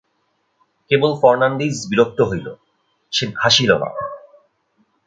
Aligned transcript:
কেবল 0.91 1.11
Fernandez 1.21 1.75
বিরক্ত 1.89 2.19
হইল, 2.21 2.47
সে 3.13 3.25
হাসিল 3.35 3.71
না। 3.73 3.89